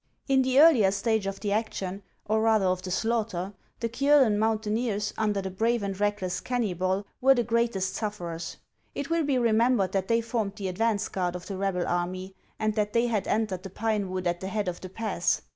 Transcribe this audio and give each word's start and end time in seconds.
In 0.27 0.41
the 0.41 0.59
earlier 0.59 0.89
stage 0.89 1.27
of 1.27 1.41
the 1.41 1.51
action, 1.51 2.01
or 2.25 2.41
rather 2.41 2.65
of 2.65 2.81
the 2.81 2.89
slaughter, 2.89 3.53
the 3.81 3.87
Kiolen 3.87 4.39
mountaineers, 4.39 5.13
under 5.15 5.43
the 5.43 5.51
brave 5.51 5.83
and 5.83 5.99
reckless 5.99 6.41
Keunybol, 6.41 7.05
were 7.21 7.35
the 7.35 7.43
greatest 7.43 7.93
sufferers. 7.93 8.57
It 8.95 9.11
will 9.11 9.23
be 9.23 9.37
remembered 9.37 9.91
that 9.91 10.07
they 10.07 10.21
formed 10.21 10.55
the 10.55 10.69
advance 10.69 11.07
guard 11.07 11.35
of 11.35 11.45
the 11.45 11.55
rebel 11.55 11.85
army, 11.87 12.33
and 12.57 12.73
that 12.73 12.93
they 12.93 13.05
had 13.05 13.27
entered 13.27 13.61
the 13.61 13.69
pine 13.69 14.09
wood 14.09 14.25
at 14.25 14.39
the 14.39 14.47
head 14.47 14.67
of 14.67 14.81
the 14.81 14.89
pass. 14.89 15.43